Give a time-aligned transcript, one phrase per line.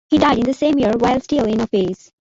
[0.09, 2.11] He died in the same year while still in office.